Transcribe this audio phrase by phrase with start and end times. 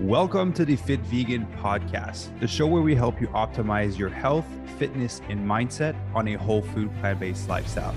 [0.00, 4.46] Welcome to the Fit Vegan Podcast, the show where we help you optimize your health,
[4.78, 7.96] fitness, and mindset on a whole food, plant based lifestyle.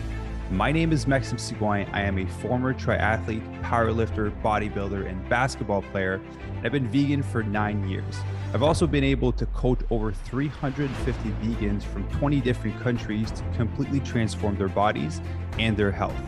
[0.50, 1.88] My name is Maxime Sigouin.
[1.94, 6.20] I am a former triathlete, powerlifter, bodybuilder, and basketball player,
[6.64, 8.18] I've been vegan for nine years.
[8.52, 14.00] I've also been able to coach over 350 vegans from 20 different countries to completely
[14.00, 15.22] transform their bodies
[15.60, 16.20] and their health.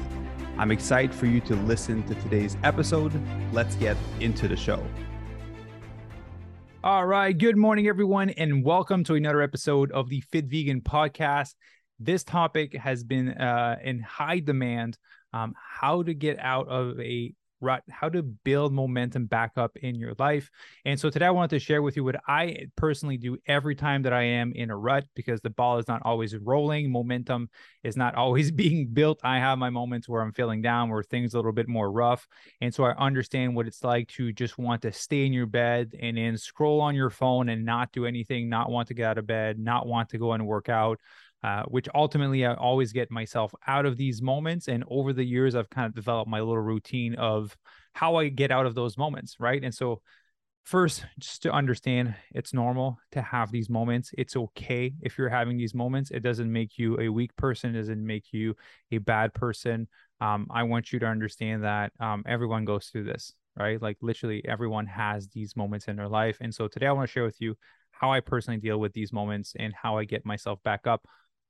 [0.60, 3.20] I'm excited for you to listen to today's episode.
[3.52, 4.86] Let's get into the show.
[6.86, 7.32] All right.
[7.32, 11.56] Good morning, everyone, and welcome to another episode of the Fit Vegan Podcast.
[11.98, 14.98] This topic has been uh, in high demand
[15.32, 17.34] um, how to get out of a
[17.64, 20.52] rut, how to build momentum back up in your life.
[20.86, 24.04] And so today I wanted to share with you what I personally do every time
[24.04, 27.50] that I am in a rut because the ball is not always rolling, momentum
[27.84, 29.20] is not always being built.
[29.24, 32.28] I have my moments where I'm feeling down, where things a little bit more rough.
[32.62, 35.94] And so I understand what it's like to just want to stay in your bed
[36.00, 39.18] and then scroll on your phone and not do anything, not want to get out
[39.18, 41.00] of bed, not want to go and work out.
[41.44, 44.70] Uh, which ultimately I always get myself out of these moments.
[44.70, 47.58] And over the years, I've kind of developed my little routine of
[47.92, 49.36] how I get out of those moments.
[49.40, 49.62] Right.
[49.62, 50.02] And so,
[50.64, 54.12] first, just to understand it's normal to have these moments.
[54.18, 56.12] It's okay if you're having these moments.
[56.12, 58.56] It doesn't make you a weak person, it doesn't make you
[58.92, 59.90] a bad person.
[60.22, 63.82] Um, I want you to understand that um, everyone goes through this, right?
[63.82, 66.38] Like literally everyone has these moments in their life.
[66.40, 67.58] And so today I want to share with you
[67.92, 71.06] how I personally deal with these moments and how I get myself back up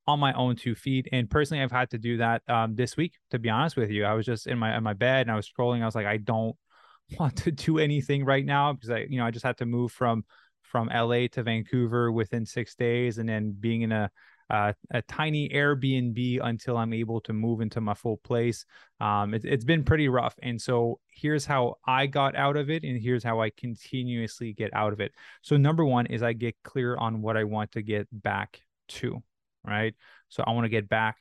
[0.07, 1.07] on my own two feet.
[1.11, 3.13] And personally, I've had to do that um, this week.
[3.31, 5.35] To be honest with you, I was just in my in my bed and I
[5.35, 5.81] was scrolling.
[5.81, 6.55] I was like, I don't
[7.19, 9.91] want to do anything right now because I, you know, I just had to move
[9.91, 10.25] from
[10.61, 14.09] from LA to Vancouver within six days, and then being in a
[14.49, 18.65] uh, a tiny Airbnb until I'm able to move into my full place.
[18.99, 20.35] Um, it, it's been pretty rough.
[20.43, 24.73] And so here's how I got out of it, and here's how I continuously get
[24.73, 25.13] out of it.
[25.41, 29.23] So, number one is I get clear on what I want to get back to
[29.65, 29.95] right?
[30.29, 31.17] So I want to get back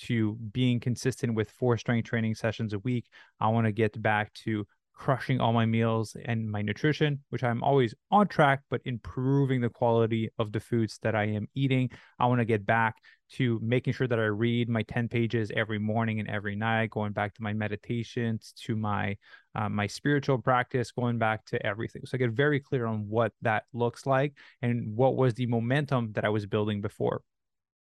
[0.00, 3.06] to being consistent with four strength training sessions a week.
[3.40, 7.62] I want to get back to crushing all my meals and my nutrition, which I'm
[7.62, 11.90] always on track, but improving the quality of the foods that I am eating.
[12.18, 12.94] I want to get back
[13.32, 17.12] to making sure that I read my 10 pages every morning and every night, going
[17.12, 19.16] back to my meditations, to my
[19.56, 22.02] uh, my spiritual practice, going back to everything.
[22.04, 26.12] So I get very clear on what that looks like and what was the momentum
[26.14, 27.22] that I was building before.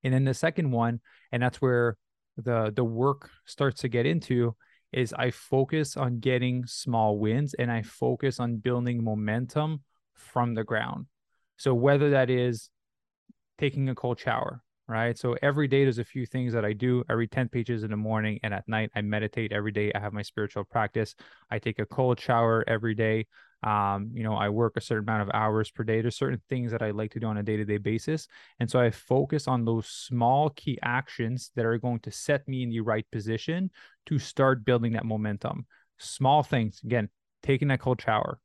[0.06, 1.02] And then the second one,
[1.32, 1.98] and that's where
[2.38, 4.56] the the work starts to get into
[4.94, 9.84] is I focus on getting small wins and I focus on building momentum
[10.14, 11.08] from the ground.
[11.58, 12.70] So whether that is
[13.58, 15.18] taking a cold shower, right?
[15.18, 17.04] So every day there's a few things that I do.
[17.10, 19.92] I read 10 pages in the morning and at night I meditate every day.
[19.94, 21.16] I have my spiritual practice.
[21.50, 23.26] I take a cold shower every day.
[23.64, 26.02] Um, you know, I work a certain amount of hours per day.
[26.02, 28.28] There's certain things that I like to do on a day to day basis.
[28.60, 32.64] And so I focus on those small key actions that are going to set me
[32.64, 33.72] in the right position
[34.06, 35.66] to start building that momentum.
[35.98, 37.10] Small things, again,
[37.42, 38.40] taking that cold shower,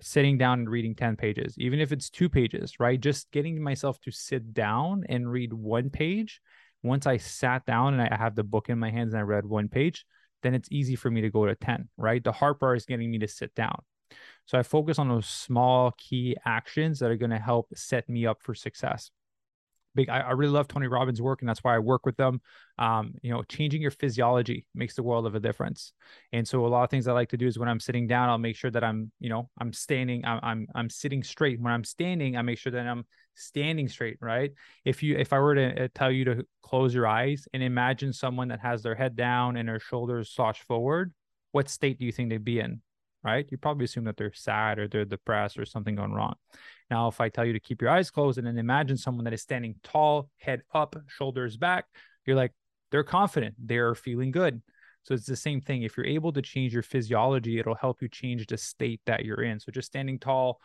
[0.00, 3.00] sitting down and reading 10 pages, even if it's two pages, right?
[3.00, 6.40] Just getting myself to sit down and read one page.
[6.82, 9.44] Once I sat down and I have the book in my hands and I read
[9.44, 10.06] one page,
[10.42, 12.22] then it's easy for me to go to 10, right?
[12.22, 13.82] The hard part is getting me to sit down.
[14.46, 18.26] So I focus on those small key actions that are going to help set me
[18.26, 19.10] up for success.
[19.96, 22.42] Big, I, I, really love Tony Robbins' work, and that's why I work with them.
[22.78, 25.94] Um, you know, changing your physiology makes the world of a difference.
[26.34, 28.28] And so, a lot of things I like to do is when I'm sitting down,
[28.28, 31.60] I'll make sure that I'm, you know, I'm standing, I'm, I'm, I'm sitting straight.
[31.60, 34.18] When I'm standing, I make sure that I'm standing straight.
[34.20, 34.52] Right.
[34.84, 38.12] If you, if I were to uh, tell you to close your eyes and imagine
[38.12, 41.14] someone that has their head down and their shoulders slouched forward,
[41.52, 42.82] what state do you think they'd be in?
[43.26, 43.46] Right?
[43.50, 46.36] You probably assume that they're sad or they're depressed or something going wrong.
[46.90, 49.34] Now, if I tell you to keep your eyes closed and then imagine someone that
[49.34, 51.86] is standing tall, head up, shoulders back,
[52.24, 52.52] you're like,
[52.92, 54.62] they're confident, they're feeling good.
[55.02, 55.82] So it's the same thing.
[55.82, 59.42] If you're able to change your physiology, it'll help you change the state that you're
[59.42, 59.58] in.
[59.58, 60.60] So just standing tall,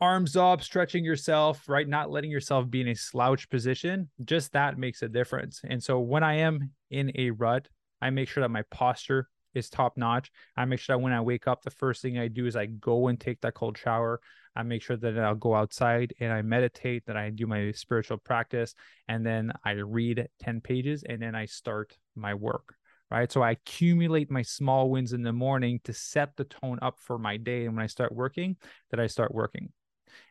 [0.00, 1.86] arms up, stretching yourself, right?
[1.86, 5.60] Not letting yourself be in a slouch position, just that makes a difference.
[5.64, 7.68] And so when I am in a rut,
[8.00, 9.28] I make sure that my posture
[9.58, 10.30] is top notch.
[10.56, 12.66] I make sure that when I wake up, the first thing I do is I
[12.66, 14.20] go and take that cold shower.
[14.56, 18.18] I make sure that I'll go outside and I meditate, that I do my spiritual
[18.18, 18.74] practice,
[19.06, 22.74] and then I read 10 pages and then I start my work.
[23.10, 23.32] Right.
[23.32, 27.18] So I accumulate my small wins in the morning to set the tone up for
[27.18, 27.64] my day.
[27.64, 28.56] And when I start working,
[28.90, 29.72] that I start working.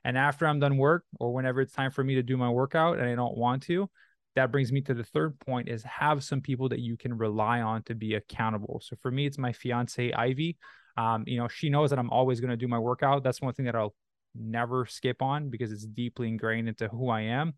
[0.04, 3.00] And after I'm done work or whenever it's time for me to do my workout
[3.00, 3.90] and I don't want to,
[4.38, 7.60] that brings me to the third point is have some people that you can rely
[7.62, 8.80] on to be accountable.
[8.84, 10.58] So for me, it's my fiance Ivy.
[10.96, 13.24] Um, you know, she knows that I'm always going to do my workout.
[13.24, 13.96] That's one thing that I'll
[14.36, 17.56] never skip on because it's deeply ingrained into who I am.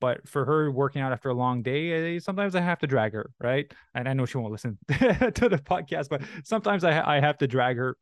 [0.00, 3.12] But for her working out after a long day, eh, sometimes I have to drag
[3.12, 3.70] her, right?
[3.96, 7.48] And I know she won't listen to the podcast, but sometimes I, I have to
[7.48, 7.96] drag her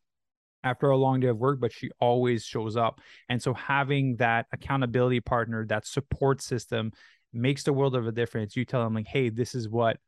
[0.64, 3.00] after a long day of work, but she always shows up.
[3.28, 6.92] And so having that accountability partner, that support system
[7.32, 8.56] makes the world of a difference.
[8.56, 9.98] You tell them like, hey, this is what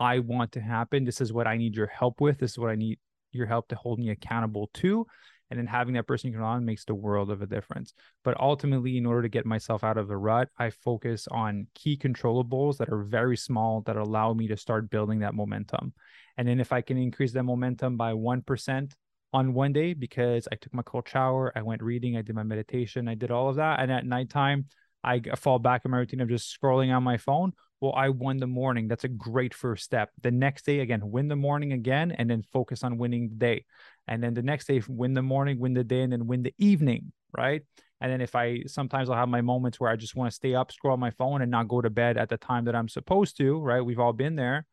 [0.00, 1.04] I want to happen.
[1.04, 2.38] This is what I need your help with.
[2.38, 2.98] This is what I need
[3.32, 5.06] your help to hold me accountable to
[5.52, 7.92] and then having that person you can on makes the world of a difference
[8.24, 11.96] but ultimately in order to get myself out of the rut i focus on key
[11.96, 15.92] controllables that are very small that allow me to start building that momentum
[16.38, 18.92] and then if i can increase that momentum by 1%
[19.34, 22.42] on one day because i took my cold shower i went reading i did my
[22.42, 24.64] meditation i did all of that and at nighttime
[25.04, 27.52] I fall back in my routine of just scrolling on my phone.
[27.80, 28.86] Well, I won the morning.
[28.86, 30.10] That's a great first step.
[30.22, 33.64] The next day, again, win the morning again, and then focus on winning the day.
[34.06, 36.54] And then the next day, win the morning, win the day, and then win the
[36.58, 37.62] evening, right?
[38.00, 40.54] And then if I sometimes I'll have my moments where I just want to stay
[40.54, 42.88] up, scroll on my phone, and not go to bed at the time that I'm
[42.88, 43.80] supposed to, right?
[43.80, 44.66] We've all been there.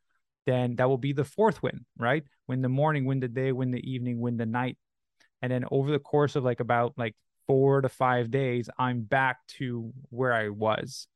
[0.45, 2.23] Then that will be the fourth win, right?
[2.47, 4.77] Win the morning, win the day, win the evening, win the night.
[5.41, 7.15] And then over the course of like about like
[7.49, 11.07] four to five days, I'm back to where I was.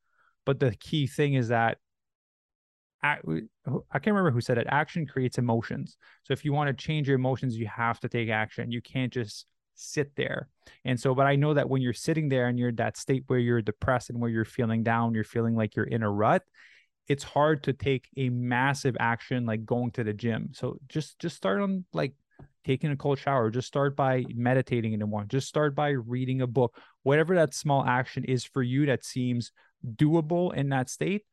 [0.47, 1.77] But the key thing is that
[3.03, 3.17] I,
[3.91, 4.65] I can't remember who said it.
[4.67, 5.95] Action creates emotions.
[6.23, 8.71] So if you want to change your emotions, you have to take action.
[8.71, 9.45] You can't just
[9.75, 10.47] sit there.
[10.85, 13.25] And so, but I know that when you're sitting there and you're in that state
[13.27, 16.41] where you're depressed and where you're feeling down, you're feeling like you're in a rut,
[17.07, 20.49] it's hard to take a massive action like going to the gym.
[20.53, 22.13] So just just start on like
[22.65, 26.41] taking a cold shower, just start by meditating in the morning, just start by reading
[26.41, 29.51] a book, whatever that small action is for you that seems
[29.95, 31.23] doable in that state,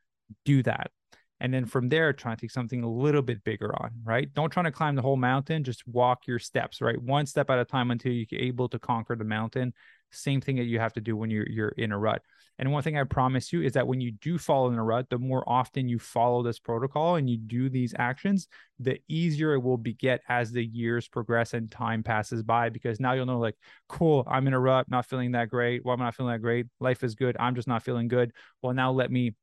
[0.45, 0.91] do that.
[1.41, 4.33] And then from there, try to take something a little bit bigger on, right?
[4.35, 7.01] Don't try to climb the whole mountain, just walk your steps, right?
[7.01, 9.73] One step at a time until you're able to conquer the mountain.
[10.13, 12.23] Same thing that you have to do when you're you're in a rut.
[12.59, 15.09] And one thing I promise you is that when you do fall in a rut,
[15.09, 18.49] the more often you follow this protocol and you do these actions,
[18.79, 22.69] the easier it will be get as the years progress and time passes by.
[22.69, 23.57] Because now you'll know, like,
[23.89, 25.85] cool, I'm in a rut, not feeling that great.
[25.85, 26.67] Well, I'm not feeling that great.
[26.81, 27.37] Life is good.
[27.41, 28.33] I'm just not feeling good.
[28.61, 29.35] Well, now let me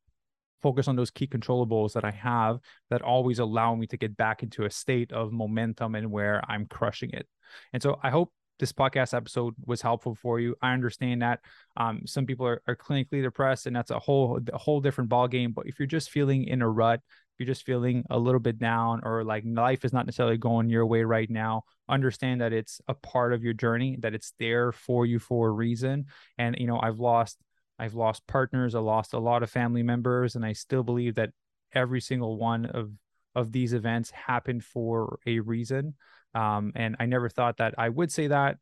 [0.61, 2.59] focus on those key controllables that I have
[2.89, 6.65] that always allow me to get back into a state of momentum and where I'm
[6.65, 7.27] crushing it.
[7.73, 10.55] And so I hope this podcast episode was helpful for you.
[10.61, 11.41] I understand that
[11.75, 15.27] um, some people are, are clinically depressed, and that's a whole a whole different ball
[15.27, 15.51] game.
[15.51, 18.57] But if you're just feeling in a rut, if you're just feeling a little bit
[18.57, 22.81] down, or like life is not necessarily going your way right now, understand that it's
[22.87, 26.05] a part of your journey, that it's there for you for a reason.
[26.37, 27.37] And you know, I've lost
[27.79, 31.31] I've lost partners, I lost a lot of family members, and I still believe that
[31.73, 32.91] every single one of
[33.35, 35.93] of these events happened for a reason.
[36.33, 38.57] Um, and I never thought that I would say that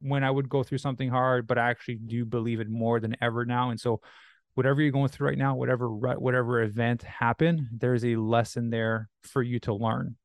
[0.00, 3.16] when I would go through something hard, but I actually do believe it more than
[3.20, 3.70] ever now.
[3.70, 4.00] And so,
[4.54, 9.42] whatever you're going through right now, whatever whatever event happened, there's a lesson there for
[9.42, 10.16] you to learn.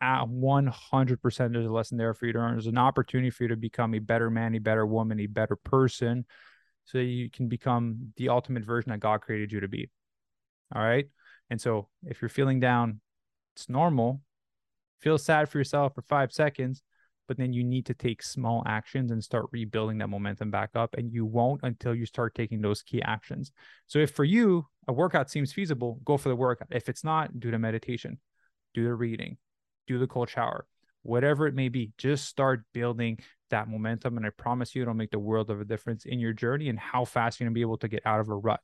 [0.00, 2.52] At 100%, there's a lesson there for you to learn.
[2.52, 5.56] There's an opportunity for you to become a better man, a better woman, a better
[5.56, 6.26] person,
[6.84, 9.90] so that you can become the ultimate version that God created you to be.
[10.74, 11.06] All right.
[11.50, 13.00] And so, if you're feeling down,
[13.54, 14.22] it's normal
[15.04, 16.82] feel sad for yourself for five seconds,
[17.28, 20.94] but then you need to take small actions and start rebuilding that momentum back up.
[20.96, 23.52] And you won't until you start taking those key actions.
[23.86, 26.68] So if for you, a workout seems feasible, go for the workout.
[26.70, 28.18] If it's not, do the meditation,
[28.72, 29.36] do the reading,
[29.86, 30.66] do the cold shower,
[31.02, 33.18] whatever it may be, just start building
[33.54, 34.16] that momentum.
[34.16, 36.78] And I promise you, it'll make the world of a difference in your journey and
[36.78, 38.60] how fast you're going to be able to get out of a rut,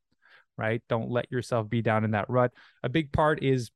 [0.59, 0.83] right?
[0.89, 2.53] Don't let yourself be down in that rut.
[2.83, 3.71] A big part is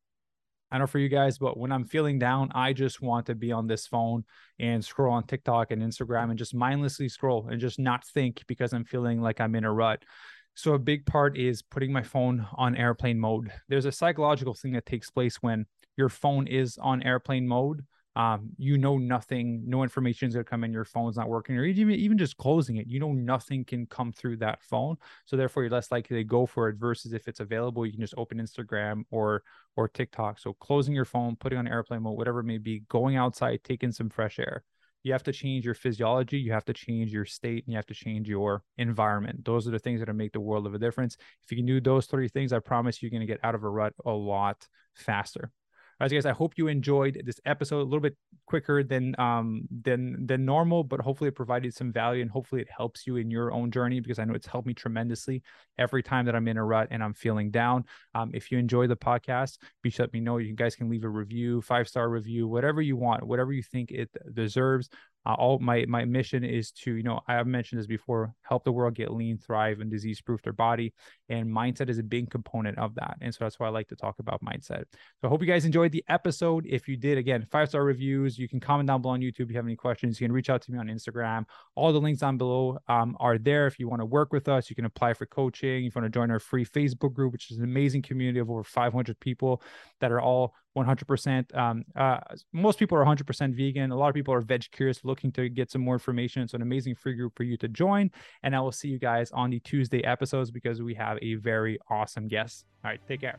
[0.71, 3.37] I don't know for you guys, but when I'm feeling down, I just want to
[3.37, 4.25] be on this phone
[4.59, 8.73] and scroll on TikTok and Instagram and just mindlessly scroll and just not think because
[8.73, 10.03] I'm feeling like I'm in a rut.
[10.55, 13.53] So, a big part is putting my phone on airplane mode.
[13.69, 15.67] There's a psychological thing that takes place when
[15.97, 17.85] your phone is on airplane mode
[18.17, 21.57] um, you know nothing, no information is going to come in, your phone's not working,
[21.57, 24.97] or even, even just closing it, you know nothing can come through that phone.
[25.25, 28.01] So therefore, you're less likely to go for it versus if it's available, you can
[28.01, 29.43] just open Instagram or
[29.77, 30.39] or TikTok.
[30.39, 33.93] So closing your phone, putting on airplane mode, whatever it may be, going outside, taking
[33.93, 34.63] some fresh air.
[35.03, 37.87] You have to change your physiology, you have to change your state, and you have
[37.87, 39.45] to change your environment.
[39.45, 41.19] Those are the things that make the world of a difference.
[41.43, 43.65] If you can do those three things, I promise you're going to get out of
[43.65, 45.51] a rut a lot faster.
[46.01, 49.63] All right, guys, I hope you enjoyed this episode a little bit quicker than um
[49.71, 53.31] than than normal, but hopefully it provided some value and hopefully it helps you in
[53.31, 55.43] your own journey because I know it's helped me tremendously
[55.79, 57.85] every time that I'm in a rut and I'm feeling down.
[58.15, 60.39] Um, if you enjoy the podcast, be sure to let me know.
[60.39, 63.93] You guys can leave a review, five star review, whatever you want, whatever you think
[63.93, 64.89] it deserves
[65.27, 68.65] uh, all my my mission is to you know i have mentioned this before help
[68.65, 70.93] the world get lean thrive and disease proof their body
[71.29, 73.97] and mindset is a big component of that and so that's why i like to
[73.97, 74.85] talk about mindset.
[75.21, 76.67] So i hope you guys enjoyed the episode.
[76.67, 78.39] If you did again five star reviews.
[78.39, 80.21] You can comment down below on youtube if you have any questions.
[80.21, 81.45] You can reach out to me on instagram.
[81.75, 83.67] All the links down below um, are there.
[83.67, 85.85] If you want to work with us you can apply for coaching.
[85.85, 88.51] If you want to join our free facebook group which is an amazing community of
[88.51, 89.63] over 500 people
[90.01, 91.57] that are all 100%.
[91.57, 92.19] Um, uh,
[92.53, 93.91] most people are 100% vegan.
[93.91, 96.43] A lot of people are veg curious, looking to get some more information.
[96.43, 98.11] It's an amazing free group for you to join.
[98.43, 101.79] And I will see you guys on the Tuesday episodes because we have a very
[101.91, 102.65] awesome guest.
[102.85, 103.39] All right, take care.